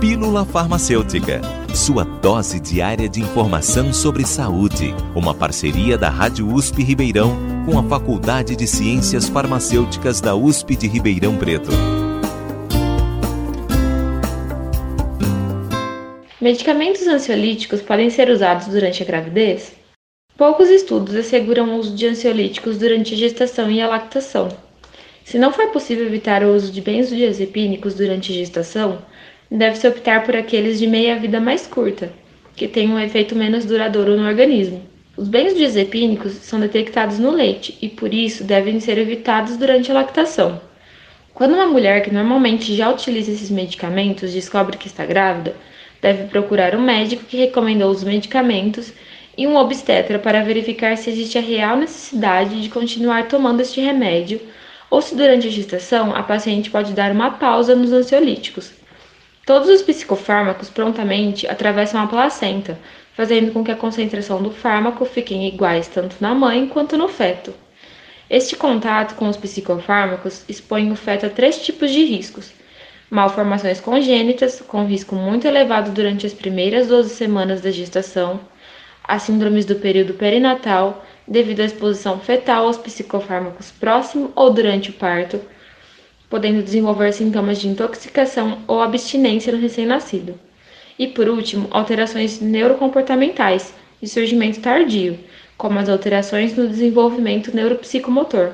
[0.00, 1.40] Pílula Farmacêutica,
[1.74, 4.94] sua dose diária de informação sobre saúde.
[5.14, 7.34] Uma parceria da Rádio USP Ribeirão
[7.64, 11.70] com a Faculdade de Ciências Farmacêuticas da USP de Ribeirão Preto.
[16.42, 19.72] Medicamentos ansiolíticos podem ser usados durante a gravidez?
[20.36, 24.50] Poucos estudos asseguram o uso de ansiolíticos durante a gestação e a lactação.
[25.24, 28.98] Se não for possível evitar o uso de benzodiazepínicos durante a gestação,
[29.56, 32.12] deve-se optar por aqueles de meia-vida mais curta,
[32.54, 34.82] que têm um efeito menos duradouro no organismo.
[35.16, 40.60] Os benzodiazepínicos são detectados no leite e, por isso, devem ser evitados durante a lactação.
[41.32, 45.56] Quando uma mulher que normalmente já utiliza esses medicamentos descobre que está grávida,
[46.02, 48.92] deve procurar um médico que recomendou os medicamentos
[49.38, 54.40] e um obstetra para verificar se existe a real necessidade de continuar tomando este remédio
[54.90, 58.72] ou se durante a gestação a paciente pode dar uma pausa nos ansiolíticos.
[59.46, 62.76] Todos os psicofármacos prontamente atravessam a placenta,
[63.14, 67.54] fazendo com que a concentração do fármaco fiquem iguais tanto na mãe quanto no feto.
[68.28, 72.52] Este contato com os psicofármacos expõe o feto a três tipos de riscos:
[73.08, 78.40] malformações congênitas, com risco muito elevado durante as primeiras 12 semanas da gestação,
[79.04, 84.94] as síndromes do período perinatal, devido à exposição fetal aos psicofármacos próximo ou durante o
[84.94, 85.40] parto
[86.28, 90.34] podendo desenvolver sintomas de intoxicação ou abstinência no recém-nascido.
[90.98, 95.18] E por último, alterações neurocomportamentais de surgimento tardio,
[95.56, 98.52] como as alterações no desenvolvimento neuropsicomotor.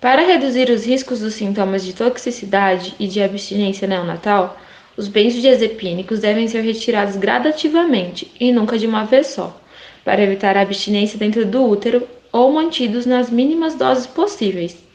[0.00, 4.58] Para reduzir os riscos dos sintomas de toxicidade e de abstinência neonatal,
[4.96, 9.58] os benzodiazepínicos devem ser retirados gradativamente e nunca de uma vez só,
[10.04, 14.85] para evitar a abstinência dentro do útero ou mantidos nas mínimas doses possíveis.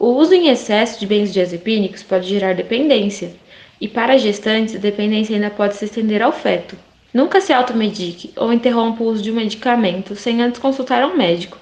[0.00, 3.32] O uso em excesso de benzodiazepínicos pode gerar dependência,
[3.78, 6.74] e para gestantes, a dependência ainda pode se estender ao feto.
[7.12, 11.58] Nunca se automedique ou interrompa o uso de um medicamento sem antes consultar um médico.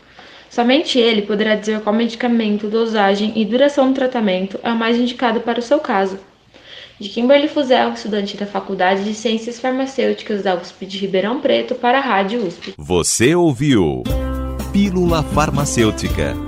[0.49, 5.41] Somente ele poderá dizer qual medicamento, dosagem e duração do tratamento é o mais indicado
[5.41, 6.17] para o seu caso.
[7.01, 11.99] De Kimberly Fuzel, estudante da Faculdade de Ciências Farmacêuticas da USP de Ribeirão Preto, para
[11.99, 12.75] a Rádio USP.
[12.79, 14.05] Você ouviu
[14.73, 16.48] Pílula Farmacêutica